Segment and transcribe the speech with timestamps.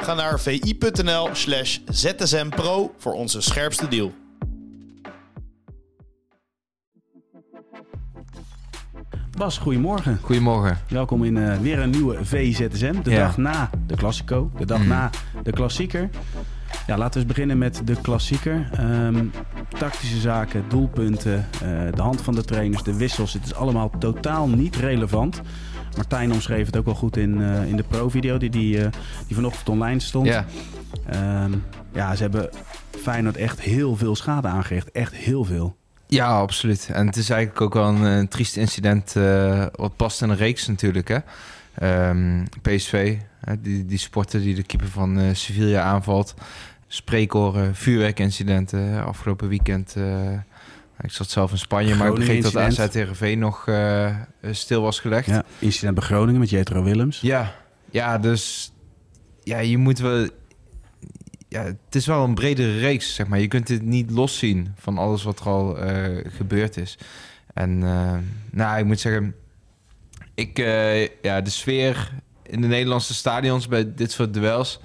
[0.00, 4.12] Ga naar vi.nl slash zsmpro voor onze scherpste deal.
[9.38, 10.18] Bas, goedemorgen.
[10.22, 10.78] Goedemorgen.
[10.88, 13.02] Welkom in eh, weer een nieuwe VZSM.
[13.02, 13.18] De Ja.
[13.18, 14.50] dag na de Classico.
[14.58, 14.88] De dag Mm.
[14.88, 15.10] na
[15.42, 16.08] de klassieker.
[16.86, 18.68] Ja, laten we eens beginnen met de klassieker.
[18.72, 19.24] Ehm,
[19.78, 21.60] tactische zaken, doelpunten, eh,
[21.94, 23.32] de hand van de trainers, de wissels.
[23.32, 25.40] Het is allemaal totaal niet relevant.
[25.96, 28.92] Martijn omschreef het ook wel goed in, eh, in de pro-video die, die, eh,
[29.26, 30.26] die vanochtend online stond.
[30.26, 30.46] Ja,
[31.06, 31.52] Ehm,
[31.92, 32.50] ja, ze hebben
[33.02, 34.90] Feyenoord echt heel veel schade aangericht.
[34.90, 35.76] Echt heel veel.
[36.06, 36.88] ja, absoluut.
[36.92, 39.16] En het is eigenlijk ook wel een, triest incident.
[39.16, 41.08] eh, wat past in een reeks natuurlijk.
[41.08, 41.18] Hè?
[41.74, 46.34] Ehm, PSV, hè, die, die sporter die de keeper van eh, Sevilla aanvalt.
[46.86, 49.04] Spreekoren, vuurwerkincidenten.
[49.04, 49.96] Afgelopen weekend.
[51.00, 52.92] Eh, ik zat zelf in Spanje, maar ik begreep dat AZ.
[52.92, 54.16] Heerenveen nog eh,
[54.50, 55.26] stil was gelegd.
[55.26, 57.20] Ja, incident bij Groningen met Jetro Willems.
[57.20, 57.54] Ja,
[57.90, 58.72] ja, dus
[59.42, 60.28] ja, je moet wel.
[61.48, 63.40] Ja, het is wel een bredere reeks, zeg maar.
[63.40, 66.98] Je kunt het niet loszien van alles wat er al eh, gebeurd is.
[67.54, 68.16] En eh,
[68.50, 69.34] nou, ik moet zeggen,
[70.34, 74.80] ik, eh, ja, de sfeer in de Nederlandse stadions bij dit soort duels,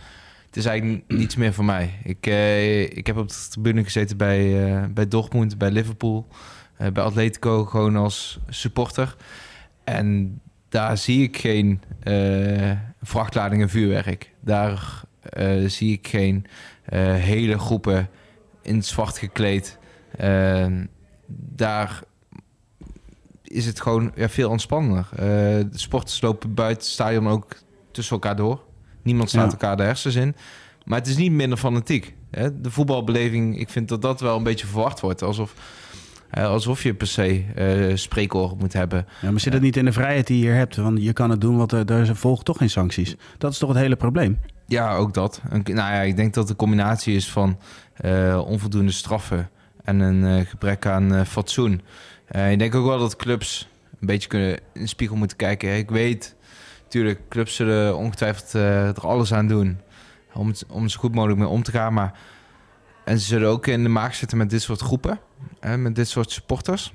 [0.55, 1.99] het is eigenlijk niets meer voor mij.
[2.03, 6.27] Ik, eh, ik heb op de tribune gezeten bij, eh, bij Dortmund, bij Liverpool,
[6.77, 9.15] eh, bij Atletico, gewoon als supporter.
[9.83, 10.39] En
[10.69, 14.31] daar zie ik geen eh, vrachtladingen vuurwerk.
[14.39, 15.03] Daar
[15.67, 16.45] zie ik geen
[17.19, 18.09] hele groepen
[18.61, 19.77] in zwart gekleed.
[20.17, 20.67] Eh,
[21.55, 22.01] daar
[23.43, 25.07] is het gewoon ja, veel ontspannender.
[25.71, 27.55] De sporters lopen buiten het stadion ook
[27.91, 28.64] tussen elkaar door.
[29.05, 29.51] Niemand slaat Ja.
[29.51, 30.35] elkaar de hersens in.
[30.85, 32.13] Maar het is niet minder fanatiek.
[32.31, 32.61] Hè?
[32.61, 35.21] De voetbalbeleving, ik vind dat dat wel een beetje verwacht wordt.
[35.21, 35.53] Alsof,
[36.31, 39.07] alsof je per se eh spreekoren moet hebben.
[39.21, 40.75] Ja, maar zit het niet in de vrijheid die je hier hebt?
[40.75, 43.15] Want je kan het doen, want er, er volgen toch geen sancties.
[43.37, 44.39] Dat is toch het hele probleem?
[44.67, 45.41] Ja, ook dat.
[45.49, 47.57] Een, nou ja, ik denk dat de combinatie is van
[47.95, 49.49] eh, onvoldoende straffen
[49.83, 51.81] en een eh, gebrek aan fatsoen.
[52.49, 53.67] Ik denk ook wel dat clubs
[53.99, 55.77] een beetje kunnen in de spiegel moeten kijken.
[55.77, 56.35] Ik weet,
[56.85, 59.77] natuurlijk, clubs zullen ongetwijfeld eh, er alles aan doen
[60.33, 61.93] om, om zo goed mogelijk mee om te gaan.
[61.93, 62.13] Maar,
[63.03, 65.19] en ze zullen ook in de maag zitten met dit soort groepen,
[65.59, 66.93] hè, met dit soort supporters.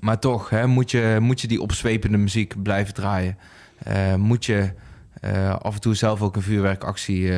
[0.00, 3.38] Maar toch, hè, moet, je, moet je die opzwepende muziek blijven draaien?
[3.78, 4.72] Eh, moet je
[5.20, 7.32] eh, af en toe zelf ook een vuurwerkactie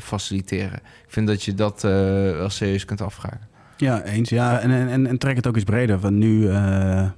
[0.00, 0.78] faciliteren.
[0.78, 3.50] Ik vind dat je dat wel serieus kunt afvragen.
[3.76, 4.28] Ja, eens.
[4.28, 5.98] Ja, en, en- en, trek het ook eens breder.
[5.98, 6.48] Want nu,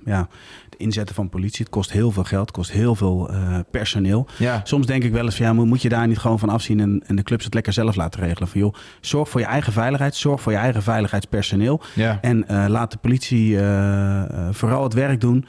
[0.05, 0.29] ja,
[0.75, 4.27] het inzetten van politie, het kost heel veel geld, het kost heel veel eh, personeel.
[4.39, 6.81] Ja, Soms denk ik wel eens van, ja, moet, je daar niet gewoon van afzien
[6.81, 8.49] en, en de clubs het lekker zelf laten regelen?
[8.49, 11.81] Van joh, zorg voor je eigen veiligheid, zorg voor je eigen veiligheidspersoneel.
[11.95, 12.19] ja.
[12.21, 15.45] En eh, laat de politie eh, vooral het werk doen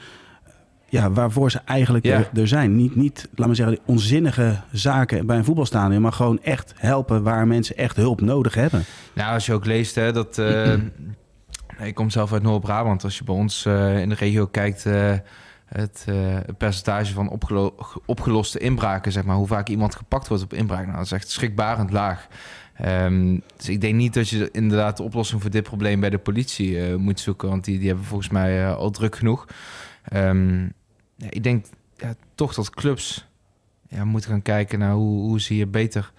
[0.88, 2.16] ja, waarvoor ze eigenlijk Ja.
[2.16, 2.76] er, er zijn.
[2.76, 7.46] Niet, niet, laat maar zeggen, onzinnige zaken bij een voetbalstadion, maar gewoon echt helpen waar
[7.46, 8.84] mensen echt hulp nodig hebben.
[9.12, 10.38] Nou, als je ook leest hè, dat...
[11.84, 13.04] ik kom zelf uit Noord-Brabant.
[13.04, 14.86] Als je bij ons eh, in de regio kijkt...
[14.86, 15.14] eh,
[15.66, 17.74] het, eh, het percentage van opgelo-
[18.06, 19.36] opgeloste inbraken, zeg maar...
[19.36, 20.84] hoe vaak iemand gepakt wordt op inbraak...
[20.84, 22.26] Nou, dat is echt schrikbarend laag.
[22.74, 26.00] Ehm, dus ik denk niet dat je inderdaad de oplossing voor dit probleem...
[26.00, 27.48] bij de politie moet zoeken.
[27.48, 29.46] Want die, die hebben volgens mij al druk genoeg.
[30.02, 30.62] Ehm,
[31.16, 31.66] ja, ik denk
[31.96, 33.26] ja, toch dat clubs
[33.88, 34.78] ja, moeten gaan kijken...
[34.78, 36.12] naar hoe, hoe ze hier beter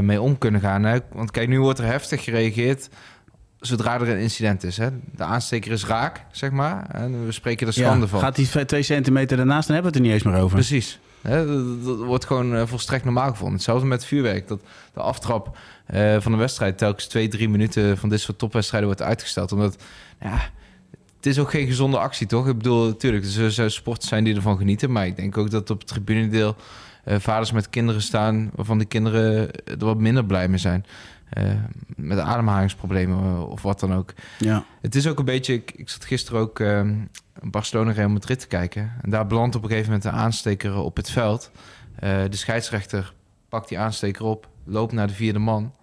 [0.00, 0.82] mee om kunnen gaan.
[0.82, 0.98] Hè?
[1.12, 2.88] Want kijk, nu wordt er heftig gereageerd
[3.60, 4.76] zodra er een incident is.
[4.76, 4.88] Hè?
[5.16, 6.86] De aansteker is raak, zeg maar.
[6.90, 8.20] En we spreken er schande van.
[8.20, 10.56] Gaat die twee centimeter daarnaast, dan hebben we het er niet eens meer over.
[10.56, 10.98] Precies.
[11.22, 11.46] Hè?
[11.46, 13.54] Dat, dat wordt gewoon eh, volstrekt normaal gevonden.
[13.54, 14.48] Hetzelfde met vuurwerk.
[14.48, 14.60] Dat
[14.94, 15.56] de aftrap
[15.86, 19.52] eh, van een wedstrijd telkens twee, drie minuten van dit soort topwedstrijden wordt uitgesteld.
[19.52, 19.82] Omdat,
[20.20, 20.50] ja,
[21.16, 22.48] het is ook geen gezonde actie, toch?
[22.48, 24.92] Ik bedoel, natuurlijk, er zullen- zullen sporters zijn die ervan genieten.
[24.92, 26.56] Maar ik denk ook dat op het tribunedeel
[27.04, 28.50] eh, vaders met kinderen staan...
[28.54, 30.84] waarvan de kinderen er wat minder blij mee zijn.
[31.30, 31.52] Eh,
[31.96, 34.14] met ademhalingsproblemen eh, of wat dan ook.
[34.38, 34.64] Ja.
[34.80, 35.54] Het is ook een beetje...
[35.54, 36.94] Ik, ik zat gisteren ook ehm
[37.42, 38.92] Barcelona Real Madrid te kijken.
[39.02, 41.50] En daar belandt op een gegeven moment een aansteker op het veld.
[41.94, 43.14] Eh, de scheidsrechter
[43.48, 45.74] pakt die aansteker op, loopt naar de vierde man.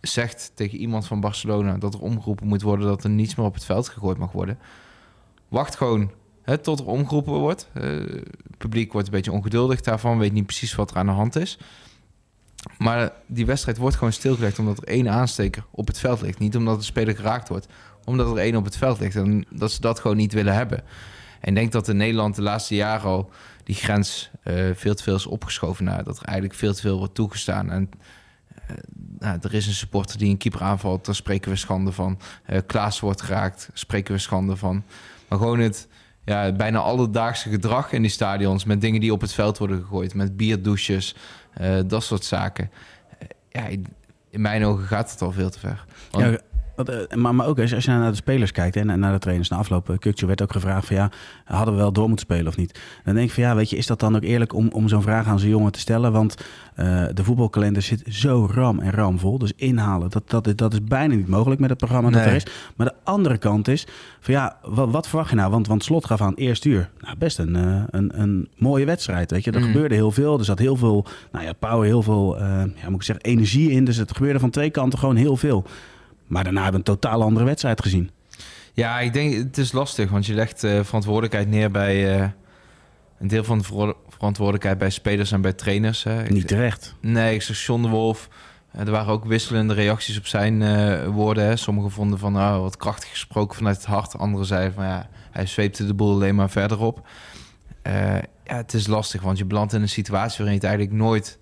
[0.00, 2.86] zegt tegen iemand van Barcelona dat er omgeroepen moet worden...
[2.86, 4.58] dat er niets meer op het veld gegooid mag worden.
[5.48, 6.10] Wacht gewoon
[6.42, 7.68] hè, tot er omgeroepen wordt.
[7.72, 11.36] Het publiek wordt een beetje ongeduldig daarvan, weet niet precies wat er aan de hand
[11.36, 11.58] is.
[12.78, 16.38] Maar die wedstrijd wordt gewoon stilgelegd omdat er één aansteker op het veld ligt.
[16.38, 17.66] Niet omdat de speler geraakt wordt,
[18.04, 19.16] omdat er één op het veld ligt.
[19.16, 20.82] En dat ze dat gewoon niet willen hebben.
[21.40, 23.30] En ik denk dat in Nederland de laatste jaren al
[23.64, 26.98] die grens eh, veel te veel is opgeschoven naar dat er eigenlijk veel te veel
[26.98, 27.70] wordt toegestaan.
[27.70, 27.90] En
[28.70, 28.76] uh,
[29.18, 32.18] nou, er is een supporter die een keeper aanvalt, daar spreken we schande van.
[32.50, 34.82] Uh, Klaas wordt geraakt, spreken we schande van.
[35.28, 35.88] Maar gewoon het
[36.24, 40.14] ja, bijna alledaagse gedrag in die stadions met dingen die op het veld worden gegooid,
[40.14, 41.14] met bierdouches,
[41.86, 42.70] dat soort zaken.
[43.48, 43.66] ja,
[44.30, 45.84] in mijn ogen gaat het al veel te ver.
[46.76, 49.56] Eh, maar, maar ook als je naar de spelers kijkt en naar de trainers na
[49.56, 49.90] afloop.
[49.90, 51.10] Eh, Kukje werd ook gevraagd van ja,
[51.44, 52.80] hadden we wel door moeten spelen of niet?
[53.04, 55.02] Dan denk ik van ja, weet je, is dat dan ook eerlijk om, om zo'n
[55.02, 56.12] vraag aan zo'n jongen te stellen?
[56.12, 56.36] Want
[56.76, 59.38] uh, de voetbalkalender zit zo ram en ram vol.
[59.38, 62.46] Dus inhalen, dat, dat, dat is bijna niet mogelijk met het programma dat er is.
[62.76, 63.86] Maar de andere kant is
[64.20, 65.50] van ja, wat, wat verwacht je nou?
[65.50, 66.90] Want, want Slot gaf aan eerst uur.
[67.00, 67.54] Nou, best een,
[67.90, 69.50] een, een mooie wedstrijd, weet je.
[69.50, 69.66] Er mm.
[69.66, 70.38] gebeurde heel veel.
[70.38, 72.42] Er zat heel veel, nou ja, power, heel veel, uh,
[72.82, 73.84] ja, moet ik zeggen, energie in.
[73.84, 75.64] Dus het gebeurde van twee kanten gewoon heel veel.
[76.26, 78.10] Maar daarna hebben we een totaal andere wedstrijd gezien.
[78.72, 82.28] Ja, ik denk het is lastig, want je legt uh, verantwoordelijkheid neer bij uh,
[83.18, 86.02] een deel van de verantwoordelijkheid bij spelers en bij trainers.
[86.02, 86.22] Hè.
[86.22, 86.94] Niet terecht.
[87.00, 88.28] Nee, ik zeg John de Wolf.
[88.74, 91.44] Uh, er waren ook wisselende reacties op zijn woorden.
[91.44, 91.56] Hè.
[91.56, 94.18] Sommigen vonden van nou, wat krachtig gesproken vanuit het hart.
[94.18, 97.06] Anderen zeiden van ja, hij zweepte de boel alleen maar verder op.
[98.44, 101.38] ja, het is lastig, want je belandt in een situatie waarin je het eigenlijk nooit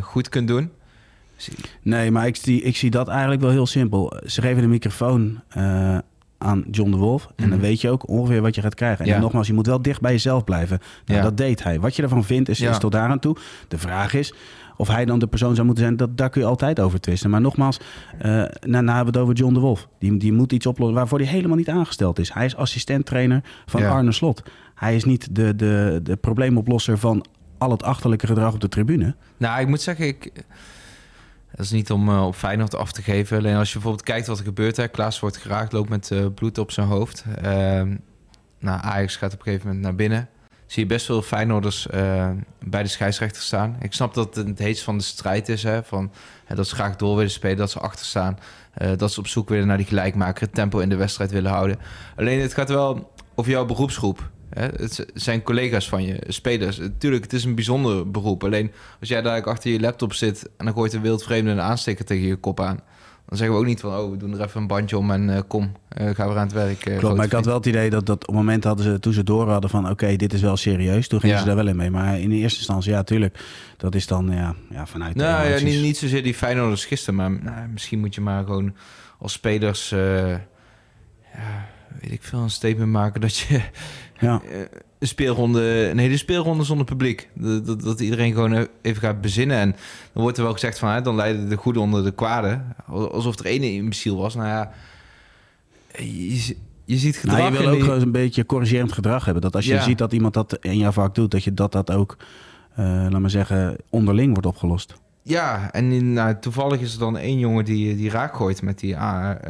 [0.00, 0.72] goed kunt doen.
[1.82, 4.12] Nee, maar ik zie, ik zie dat eigenlijk wel heel simpel.
[4.26, 5.98] Ze geven de microfoon uh,
[6.38, 7.26] aan John de Wolf.
[7.36, 7.66] En dan mhm.
[7.66, 9.04] weet je ook ongeveer wat je gaat krijgen.
[9.04, 9.18] En ja.
[9.18, 10.78] nogmaals, je moet wel dicht bij jezelf blijven.
[11.04, 11.24] Nou, ja.
[11.24, 11.80] Dat deed hij.
[11.80, 12.70] Wat je ervan vindt, is, ja.
[12.70, 13.36] is tot daar aan toe.
[13.68, 14.34] De vraag is
[14.76, 17.30] of hij dan de persoon zou moeten zijn, dat, daar kun je altijd over twisten.
[17.30, 17.80] Maar nogmaals,
[18.16, 19.88] uh, nou, nou hebben we het over John de Wolf.
[19.98, 22.32] Die, die moet iets oplossen waarvoor hij helemaal niet aangesteld is.
[22.32, 24.42] Hij is assistent-trainer van Arne Slot.
[24.74, 27.24] Hij is niet de, de, de probleemoplosser van
[27.58, 29.14] al het achterlijke gedrag op de tribune.
[29.36, 30.32] Nou, ik moet zeggen, ik
[31.56, 33.38] dat is niet om uh, op Feyenoord af te geven.
[33.38, 34.76] Alleen als je bijvoorbeeld kijkt wat er gebeurt.
[34.76, 34.88] Hè.
[34.88, 37.24] Klaas wordt geraakt, loopt met uh, bloed op zijn hoofd.
[37.44, 37.44] Uh,
[38.58, 40.28] nou, Ajax gaat op een gegeven moment naar binnen.
[40.66, 42.30] Zie je best veel Feyenoorders uh,
[42.64, 43.76] bij de scheidsrechter staan.
[43.80, 45.62] Ik snap dat het het heetst van de strijd is.
[45.62, 46.12] Hè, van,
[46.54, 48.38] dat ze graag door willen spelen, dat ze achter staan.
[48.96, 50.42] dat ze op zoek willen naar die gelijkmaker.
[50.42, 51.78] Het tempo in de wedstrijd willen houden.
[52.16, 54.30] Alleen het gaat wel over jouw beroepsgroep.
[54.54, 56.80] Het zijn collega's van je, spelers.
[56.98, 58.44] Tuurlijk, het is een bijzonder beroep.
[58.44, 62.04] Alleen als jij daar achter je laptop zit en dan gooit een wildvreemde een aansteker
[62.04, 62.80] tegen je kop aan.
[63.28, 65.28] Dan zeggen we ook niet van, oh, we doen er even een bandje om en
[65.28, 66.86] uh, kom, uh, gaan we aan het werk.
[66.86, 68.98] Uh, Klopt, maar ik had wel het idee dat, dat op het moment hadden ze,
[68.98, 71.08] toen ze door hadden van, oké, dit is wel serieus.
[71.08, 71.90] Toen gingen ze daar wel in mee.
[71.90, 73.38] Maar in de eerste instantie, ja, tuurlijk,
[73.76, 77.30] dat is dan ja, ja vanuit Nou ja, niet, niet zozeer die Feyenoorders gisteren, maar
[77.30, 78.74] nou, misschien moet je maar gewoon
[79.18, 80.40] als spelers, ja,
[82.00, 83.60] weet ik veel, een statement maken dat je
[84.24, 84.42] ja.
[84.50, 84.58] Eh,
[84.98, 87.28] een speelronde, een hele speelronde zonder publiek.
[87.34, 89.56] Dat, dat, dat, iedereen gewoon even gaat bezinnen.
[89.56, 89.76] En
[90.12, 92.60] dan wordt er wel gezegd van, hè, dan leiden de goede onder de kwade.
[92.86, 94.34] Alsof er één imbeciel was.
[94.34, 94.72] Nou ja,
[95.98, 97.38] je, je ziet gedrag...
[97.38, 99.42] Nou, je wil ook een beetje corrigerend gedrag hebben.
[99.42, 101.90] Dat als je ziet dat iemand dat in jouw vak doet, dat je dat, dat
[101.90, 102.16] ook,
[102.78, 104.94] uh, laat maar zeggen, onderling wordt opgelost.
[105.26, 108.78] Ja, en in, nou, toevallig is er dan één jongen die, die raak gooit met
[108.78, 108.96] die,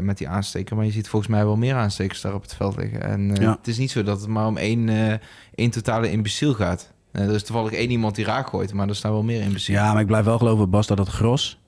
[0.00, 0.76] met die aansteker.
[0.76, 3.02] Maar je ziet volgens mij wel meer aanstekers daar op het veld liggen.
[3.02, 5.12] En uh, het is niet zo dat het maar om één, uh,
[5.54, 6.92] één totale imbeciel gaat.
[7.12, 9.82] Uh, er is toevallig één iemand die raak gooit, maar er staan wel meer imbecielen.
[9.82, 11.58] Ja, maar ik blijf wel geloven, Bas, dat het gros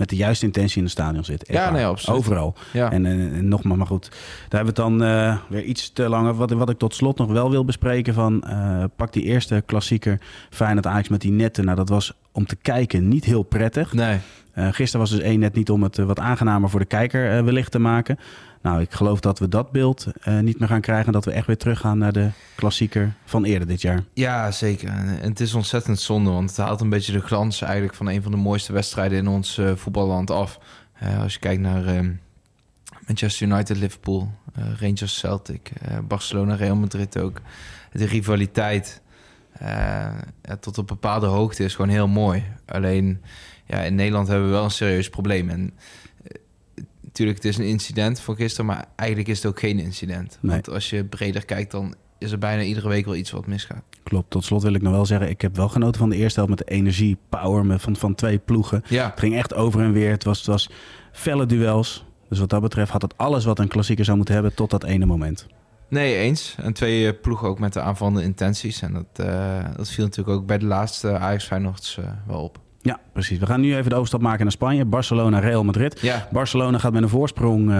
[0.00, 1.44] met de juiste intentie in het stadion zit.
[1.48, 2.18] ja, nee, absoluut.
[2.18, 2.54] Overal.
[2.72, 2.92] Ja.
[2.92, 4.08] En, en, en, nogmaals, maar goed.
[4.48, 6.34] Daar hebben we het dan uh, weer iets te langer.
[6.34, 8.44] Wat, wat ik tot slot nog wel wil bespreken van...
[8.46, 10.20] Uh, pak die eerste klassieker
[10.50, 11.64] Feyenoord Ajax met die netten.
[11.64, 13.92] Nou, dat was om te kijken niet heel prettig.
[13.92, 14.18] Nee.
[14.60, 17.70] Uh, gisteren was dus één net niet om het wat aangenamer voor de kijker wellicht
[17.70, 18.18] te maken.
[18.62, 20.06] Nou, ik geloof dat we dat beeld
[20.40, 21.12] niet meer gaan krijgen.
[21.12, 24.04] Dat we echt weer teruggaan naar de klassieker van eerder dit jaar.
[24.14, 24.88] Ja, zeker.
[24.88, 28.22] En het is ontzettend zonde, want het haalt een beetje de glans eigenlijk van een
[28.22, 30.58] van de mooiste wedstrijden in ons voetballand af.
[31.20, 32.10] Als je kijkt naar ehm,
[33.06, 34.30] Manchester United, Liverpool,
[34.80, 35.72] Rangers, Celtic,
[36.08, 37.40] Barcelona, Real Madrid ook.
[37.92, 39.00] De rivaliteit
[39.58, 42.44] ja, tot op bepaalde hoogte is gewoon heel mooi.
[42.66, 43.22] Alleen
[43.66, 45.48] ja, in Nederland hebben we wel een serieus probleem.
[45.48, 45.72] En
[47.02, 50.38] natuurlijk, het is een incident van gisteren, maar eigenlijk is het ook geen incident.
[50.42, 53.82] Want als je breder kijkt, dan is er bijna iedere week wel iets wat misgaat.
[54.02, 54.30] Klopt.
[54.30, 56.56] Tot slot wil ik nog wel zeggen, ik heb wel genoten van de eerste helft
[56.56, 58.82] met de energie, power van, van twee ploegen.
[58.88, 59.10] Ja.
[59.10, 60.10] Het ging echt over en weer.
[60.10, 60.70] Het was, het was
[61.12, 62.04] felle duels.
[62.28, 64.84] Dus wat dat betreft had het alles wat een klassieker zou moeten hebben tot dat
[64.84, 65.46] ene moment.
[65.90, 66.54] Nee, eens.
[66.62, 68.82] En twee eh, ploegen ook met de aanvallende intenties.
[68.82, 72.58] En dat, uh, dat viel natuurlijk ook bij de laatste Ajax Feyenoords uh, wel op.
[72.82, 73.38] Ja, precies.
[73.38, 74.84] We gaan nu even de overstap maken naar Spanje.
[74.84, 76.00] Barcelona, Real Madrid.
[76.00, 76.28] Ja.
[76.32, 77.74] Barcelona gaat met een voorsprong uh,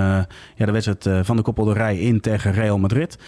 [0.55, 3.19] ja, de wedstrijd uh, van de koppelderij in tegen Real Madrid.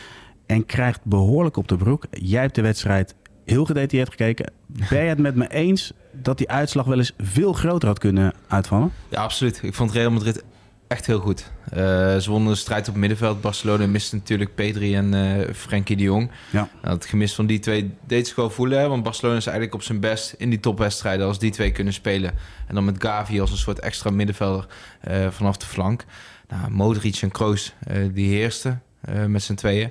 [0.47, 2.07] En krijgt behoorlijk op de broek.
[2.11, 4.53] Jij hebt de wedstrijd heel gedetailleerd gekeken.
[4.91, 8.35] Ben je het met me eens dat die uitslag wel eens veel groter had kunnen
[8.49, 8.93] uitvallen?
[9.09, 9.61] Ja, absoluut.
[9.63, 10.45] Ik vond Real Madrid
[10.93, 11.51] echt heel goed.
[11.73, 11.79] Uh,
[12.17, 13.41] ze wonnen de strijd op het middenveld.
[13.41, 16.31] Barcelona miste natuurlijk Pedri en uh, Frenkie de Jong.
[16.51, 16.69] Ja.
[16.83, 18.79] Nou, het gemis van die twee deed zich wel voelen.
[18.79, 18.89] Hè?
[18.89, 21.27] Want Barcelona is eigenlijk op zijn best in die topwedstrijden...
[21.27, 22.33] als die twee kunnen spelen.
[22.67, 24.67] En dan met Gavi als een soort extra middenvelder
[25.09, 26.05] uh, vanaf de flank.
[26.49, 27.75] Nou, Modric en Kroos,
[28.13, 28.83] die heersten
[29.27, 29.91] met z'n tweeën.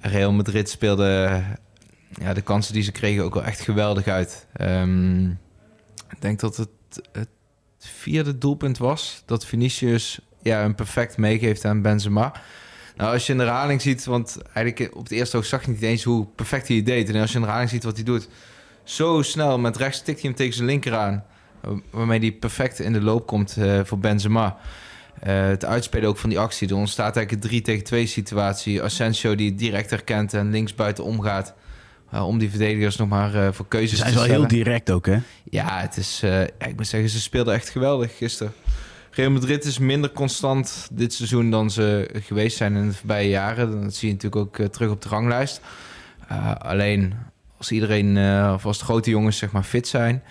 [0.00, 1.42] Real Madrid speelde
[2.20, 4.46] ja, de kansen die ze kregen ook wel echt geweldig uit.
[4.60, 5.30] Um,
[6.10, 6.68] ik denk dat het,
[7.12, 7.28] het
[7.78, 9.22] vierde doelpunt was...
[9.26, 12.32] dat Vinicius ja, een perfect meegeeft aan Benzema.
[12.96, 15.70] Nou, als je in de herhaling ziet, want eigenlijk op het eerste oog zag je
[15.70, 17.08] niet eens hoe perfect hij het deed.
[17.08, 18.28] En als je in de herhaling ziet wat hij doet,
[18.84, 21.24] zo snel met rechts tikt hij hem tegen zijn linker aan,
[21.90, 24.56] waarmee hij perfect in de loop komt uh, voor Benzema.
[25.26, 26.68] Uh, het uitspelen ook van die actie.
[26.68, 28.82] Er ontstaat eigenlijk een 3 tegen 2 situatie.
[28.82, 31.54] Asensio die direct herkent en links buiten omgaat.
[32.14, 34.18] Uh, om die verdedigers nog maar uh, voor keuzes te stellen.
[34.18, 35.18] Hij is wel heel direct ook, hè?
[35.50, 36.22] Ja, het is,
[36.58, 38.52] ik moet zeggen, ze speelden echt geweldig gisteren.
[39.14, 43.82] Real Madrid is minder constant dit seizoen dan ze geweest zijn in de voorbije jaren.
[43.82, 45.60] Dat zie je natuurlijk ook terug op de ranglijst.
[46.58, 47.14] alleen
[47.56, 48.18] als iedereen,
[48.54, 50.22] of als de grote jongens zeg maar fit zijn...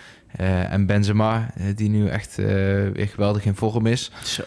[0.69, 4.11] en Benzema, die nu echt weer geweldig in vorm is...
[4.23, 4.43] Zo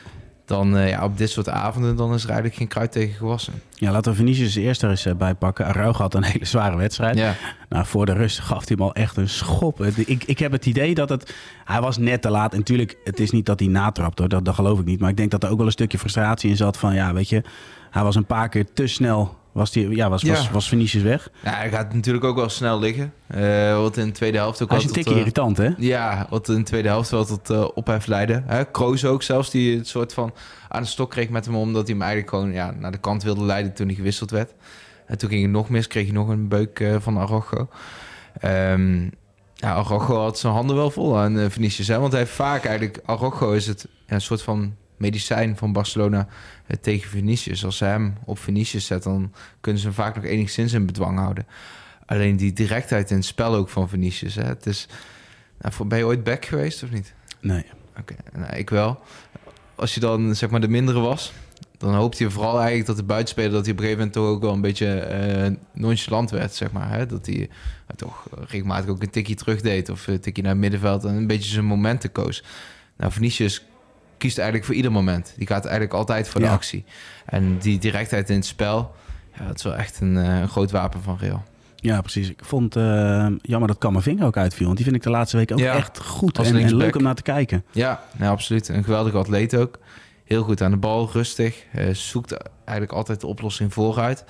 [0.46, 3.52] dan uh, ja, op dit soort avonden dan is er eigenlijk geen kruid tegen gewassen.
[3.74, 5.66] Ja, laten we Vinicius eerst er eens uh, bij pakken.
[5.66, 7.16] Araujo had een hele zware wedstrijd.
[7.16, 7.34] Ja.
[7.68, 9.84] Nou, voor de rust gaf hij hem al echt een schop.
[9.84, 11.34] Ik, ik heb het idee dat het...
[11.64, 12.52] Hij was net te laat.
[12.52, 14.28] En natuurlijk, het is niet dat hij natrapt hoor.
[14.28, 15.00] Dat, dat geloof ik niet.
[15.00, 16.94] Maar ik denk dat er ook wel een stukje frustratie in zat van...
[16.94, 17.42] Ja, weet je,
[17.90, 20.32] hij was een paar keer te snel was, die, ja, was, ja.
[20.32, 21.30] was, was Vinicius weg?
[21.42, 23.12] Ja, hij gaat natuurlijk ook wel snel liggen.
[23.36, 25.70] Uh, wat in de tweede helft ook Hij is een tikje uh, irritant, hè?
[25.78, 28.42] Ja, wat in de tweede helft wel tot uh, ophef leidde.
[28.46, 28.64] Hè?
[28.64, 30.32] Kroos ook zelfs, die het soort van
[30.68, 31.56] aan de stok kreeg met hem...
[31.56, 34.52] omdat hij hem eigenlijk gewoon ja, naar de kant wilde leiden toen hij gewisseld werd.
[35.06, 37.68] En toen ging het nog mis, kreeg hij nog een beuk van Arrojo.
[38.44, 39.10] Um,
[39.54, 41.88] ja, Arrojo had zijn handen wel vol aan Vinicius.
[41.88, 41.98] Hè?
[41.98, 43.00] Want hij heeft vaak eigenlijk...
[43.04, 46.26] Arrojo is het ja, een soort van medicijn van Barcelona
[46.66, 47.64] uh, tegen Vinicius.
[47.64, 51.18] Als ze hem op Vinicius zetten, dan kunnen ze hem vaak nog enigszins in bedwang
[51.18, 51.46] houden.
[52.06, 54.34] Alleen die directheid in het spel ook van Vinicius.
[54.34, 54.42] Hè.
[54.42, 54.88] Het is,
[55.58, 57.14] nou, ben je ooit back geweest of niet?
[57.40, 57.64] Nee.
[57.98, 59.00] Oké, okay, nou, ik wel.
[59.74, 61.32] Als je dan zeg maar de mindere was,
[61.78, 63.50] dan hoopte je vooral eigenlijk dat de buitenspeler...
[63.50, 65.08] dat hij op een gegeven moment toch ook wel een beetje
[65.50, 66.90] uh, nonchalant werd, zeg maar.
[66.90, 67.06] Hè?
[67.06, 67.46] Dat hij uh,
[67.96, 69.88] toch regelmatig ook een tikje terug deed...
[69.88, 72.44] of een tikje naar het middenveld en een beetje zijn momenten koos.
[72.96, 73.64] Nou, Vinicius
[74.18, 75.34] kiest eigenlijk voor ieder moment.
[75.36, 76.52] Die gaat eigenlijk altijd voor de Ja.
[76.52, 76.84] actie.
[77.24, 78.94] En die directheid in het spel,
[79.38, 81.44] ja, dat is wel echt een, eh, een groot wapen van Real.
[81.76, 82.28] Ja, precies.
[82.30, 84.64] Ik vond eh, jammer dat Camavinga ook uitviel.
[84.64, 86.38] Want die vind ik de laatste week ook Ja, echt goed.
[86.38, 87.64] En, leuk om naar te kijken.
[87.70, 88.68] Ja, nou, absoluut.
[88.68, 89.78] Een geweldige atleet ook.
[90.24, 91.64] Heel goed aan de bal, rustig.
[91.72, 94.24] Eh, zoekt eigenlijk altijd de oplossing vooruit.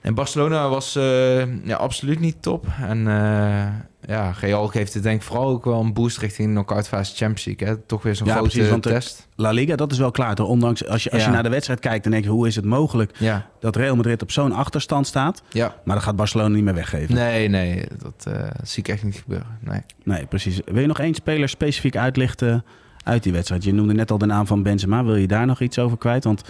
[0.00, 2.66] En Barcelona was eh, ja, absoluut niet top.
[2.80, 3.66] En eh,
[4.06, 7.44] ja, Real geeft het denk ik vooral ook wel een boost richting knock-out fase Champions
[7.44, 7.68] League.
[7.68, 7.76] Hè?
[7.86, 9.28] Toch weer zo'n Ja, grote precies, want test.
[9.36, 10.34] La Liga, dat is wel klaar.
[10.34, 10.48] Toch?
[10.48, 12.30] Ondanks, als je, als je naar de wedstrijd kijkt, dan denk je...
[12.30, 15.42] hoe is het mogelijk Ja, dat Real Madrid op zo'n achterstand staat?
[15.48, 15.74] ja.
[15.84, 17.14] Maar dat gaat Barcelona niet meer weggeven.
[17.14, 19.58] Nee, nee, dat eh, zie ik echt niet gebeuren.
[19.60, 19.80] Nee.
[20.04, 20.60] Nee, precies.
[20.64, 22.64] Wil je nog één speler specifiek uitlichten
[23.04, 23.64] uit die wedstrijd?
[23.64, 25.04] Je noemde net al de naam van Benzema.
[25.04, 26.24] Wil je daar nog iets over kwijt?
[26.24, 26.42] Want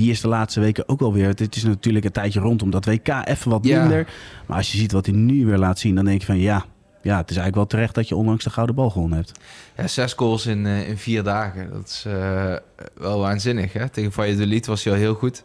[0.00, 1.26] die is de laatste weken ook alweer...
[1.28, 3.80] Het is natuurlijk een tijdje rondom dat WK even wat Ja.
[3.80, 4.06] minder.
[4.46, 5.94] Maar als je ziet wat hij nu weer laat zien...
[5.94, 6.64] dan denk je van ja,
[7.02, 7.94] ja, het is eigenlijk wel terecht...
[7.94, 9.32] dat je onlangs de gouden bal gewonnen hebt.
[9.76, 11.70] Ja, zes goals in, eh, in vier dagen.
[11.72, 12.54] Dat is eh,
[12.94, 13.72] wel waanzinnig.
[13.72, 13.88] Hè?
[13.88, 15.42] Tegen Valladolid was hij al heel goed.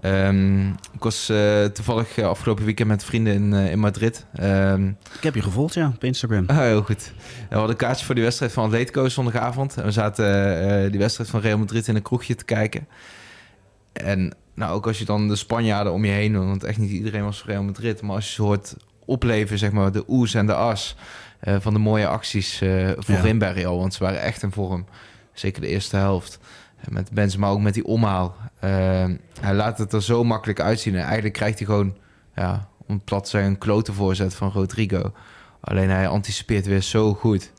[0.00, 4.26] Ehm, ik was eh, toevallig afgelopen weekend met vrienden in, in Madrid.
[4.34, 6.44] Ehm, Ik heb je gevolgd, ja, op Instagram.
[6.46, 7.12] ah, heel goed.
[7.48, 9.76] We hadden een kaartje voor die wedstrijd van Atletico zondagavond.
[9.76, 10.26] En we zaten
[10.84, 12.86] eh, die wedstrijd van Real Madrid in een kroegje te kijken.
[14.08, 16.46] En nou, ook als je dan de Spanjaarden om je heen...
[16.46, 18.02] want echt niet iedereen was voor Real Madrid...
[18.02, 20.96] maar als je ze hoort opleven, zeg maar, de oes en de as...
[21.40, 23.78] eh, van de mooie acties eh voorin bij Real.
[23.78, 24.84] Want ze waren echt in vorm.
[25.32, 26.38] Zeker de eerste helft.
[26.80, 28.36] En met Benzema ook met die omhaal.
[28.60, 28.70] Eh,
[29.40, 30.94] hij laat het er zo makkelijk uitzien.
[30.94, 31.96] En eigenlijk krijgt hij gewoon,
[32.34, 35.12] ja, om het plat te zeggen, een klote voorzet van Rodrigo.
[35.60, 37.52] Alleen hij anticipeert weer zo goed.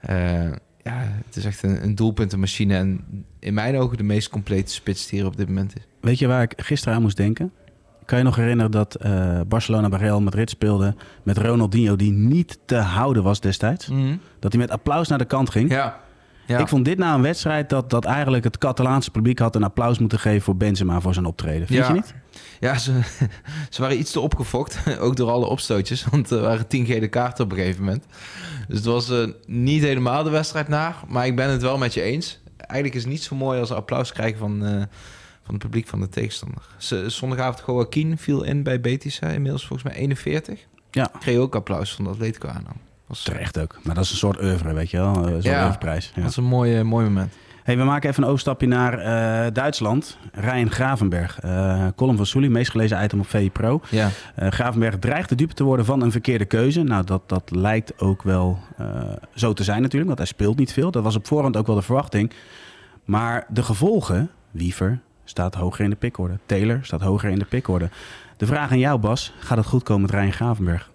[0.00, 0.50] Eh,
[0.82, 2.76] ja, het is echt een, een doelpuntenmachine.
[2.76, 3.04] En
[3.38, 5.82] in mijn ogen de meest complete spits die er op dit moment is.
[6.04, 7.52] Weet je waar ik gisteren aan moest denken?
[8.04, 10.94] Kan je nog herinneren dat eh, Barcelona bij Real Madrid speelde...
[11.22, 13.88] met Ronaldinho, die niet te houden was destijds?
[14.38, 15.70] Dat hij met applaus naar de kant ging.
[15.70, 16.00] Ja.
[16.46, 16.58] ja.
[16.58, 19.98] Ik vond dit na een wedstrijd dat, dat eigenlijk het Catalaanse publiek had een applaus
[19.98, 21.66] moeten geven voor Benzema voor zijn optreden.
[21.66, 21.86] Vind Ja.
[21.88, 22.14] je niet?
[22.60, 22.92] Ja, ze,
[23.70, 24.78] ze waren iets te opgefokt.
[25.00, 26.04] Ook door alle opstootjes.
[26.10, 28.04] Want er waren tien gele kaarten op een gegeven moment.
[28.68, 30.94] Dus het was eh, niet helemaal de wedstrijd naar.
[31.08, 32.40] Maar ik ben het wel met je eens.
[32.56, 34.82] Eigenlijk is het niet zo mooi als applaus krijgen van, eh,
[35.44, 36.62] van het publiek van de tegenstander.
[37.06, 39.18] Zondagavond Joaquin viel in bij Betis.
[39.18, 40.58] Inmiddels volgens mij 41.
[40.90, 42.64] Ja, Kreeg ook applaus van de Atletico aan.
[43.06, 43.78] Was, terecht ook.
[43.82, 45.14] Maar dat is een soort oeuvre, weet je wel.
[45.14, 45.76] eh, Zo'n Ja.
[45.80, 46.00] Ja.
[46.14, 47.32] Dat is een mooi, eh, mooi moment.
[47.62, 50.18] Hey, we maken even een overstapje naar eh, Duitsland.
[50.32, 51.40] Ryan Gravenberg.
[51.40, 53.80] eh column van Soelie, meest gelezen item op VI Pro.
[53.90, 54.08] Ja.
[54.34, 56.82] Eh, Gravenberg dreigt de dupe te worden van een verkeerde keuze.
[56.82, 58.86] Nou, dat, dat lijkt ook wel eh,
[59.34, 60.90] zo te zijn natuurlijk, want hij speelt niet veel.
[60.90, 62.32] Dat was op voorhand ook wel de verwachting.
[63.04, 66.38] Maar de gevolgen, Wiever staat hoger in de pikorde.
[66.46, 67.90] Taylor staat hoger in de pikorde.
[68.36, 69.34] De vraag aan jou, Bas.
[69.38, 70.90] Gaat het goed komen met Ryan Gravenberg?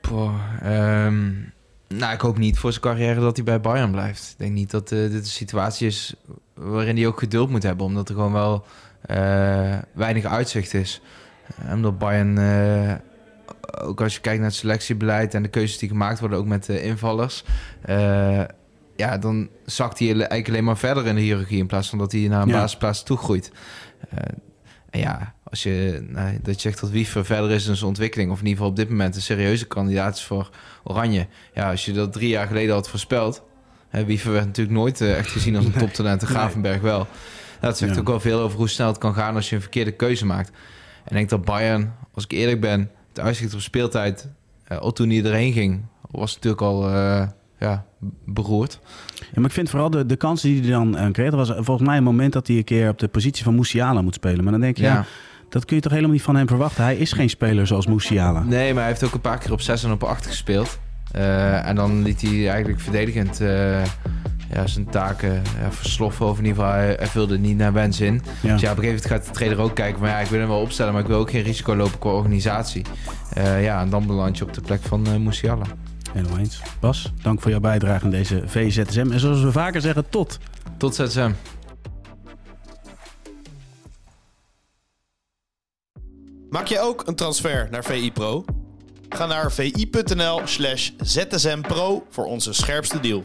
[0.00, 1.30] Poh, ehm,
[1.88, 4.30] nou, ik hoop niet voor zijn carrière dat hij bij Bayern blijft.
[4.30, 6.14] Ik denk niet dat eh, dit een situatie is
[6.54, 7.86] waarin hij ook geduld moet hebben.
[7.86, 8.64] Omdat er gewoon wel
[9.00, 11.00] eh, weinig uitzicht is.
[11.56, 12.38] Eh, omdat Bayern,
[13.80, 16.64] ook als je kijkt naar het selectiebeleid en de keuzes die gemaakt worden, ook met
[16.64, 17.44] de invallers.
[18.96, 22.12] Ja, dan zakt hij eigenlijk alleen maar verder in de hiërarchie in plaats van dat
[22.12, 22.54] hij naar een Ja.
[22.54, 23.50] basisplaats toegroeit.
[24.10, 24.18] Eh
[24.90, 28.30] en ja, als je, nou, dat je zegt dat Wiever verder is in zijn ontwikkeling,
[28.30, 30.50] of in ieder geval op dit moment een serieuze kandidaat is voor
[30.84, 31.26] Oranje.
[31.54, 33.42] Ja, als je dat drie jaar geleden had voorspeld,
[33.88, 36.36] hè, Wiever werd natuurlijk nooit eh, echt gezien als een toptalent, en Nee.
[36.36, 37.06] Gravenberg wel.
[37.60, 38.00] Dat zegt Ja.
[38.00, 40.48] ook wel veel over hoe snel het kan gaan als je een verkeerde keuze maakt.
[40.48, 44.28] En ik denk dat Bayern, als ik eerlijk ben, het uitzicht op speeltijd,
[44.64, 46.90] eh, al toen hij erheen ging, was natuurlijk al
[47.58, 47.84] ja,
[48.24, 48.80] beroerd.
[49.18, 51.30] Ja, maar ik vind vooral de, de kansen die hij dan eh, kreeg.
[51.30, 54.02] Dat was volgens mij een moment dat hij een keer op de positie van Musiala
[54.02, 54.42] moet spelen.
[54.42, 55.04] Maar dan denk je, ja.
[55.48, 56.84] dat kun je toch helemaal niet van hem verwachten.
[56.84, 58.42] Hij is geen speler zoals Musiala.
[58.42, 60.78] Nee, maar hij heeft ook een paar keer op 6 en op 8 gespeeld.
[61.10, 63.84] Eh, en dan liet hij eigenlijk verdedigend eh,
[64.52, 66.26] ja, zijn taken ja, versloffen.
[66.26, 68.22] Of in ieder geval, hij, hij vulde niet naar wens in.
[68.40, 68.52] Ja.
[68.52, 70.08] Dus ja, op een gegeven moment gaat de trainer ook kijken van...
[70.08, 72.84] ja, ik wil hem wel opstellen, maar ik wil ook geen risico lopen qua organisatie.
[73.60, 75.64] Ja, en dan beland je op de plek van Musiala.
[76.14, 76.62] Helemaal eens.
[76.80, 79.10] Bas, dank voor jouw bijdrage aan deze VZSM.
[79.10, 80.38] En zoals we vaker zeggen, tot
[80.76, 81.32] Tot ZSM.
[86.50, 88.44] Maak jij ook een transfer naar VI Pro?
[89.08, 93.24] Ga naar vi.nl slash zsmpro voor onze scherpste deal.